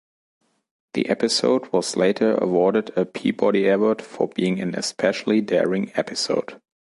[0.95, 6.59] The episode was later awarded a Peabody Award for being "an especially daring episode".